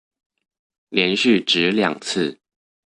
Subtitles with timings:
[0.89, 2.39] 連續擲兩次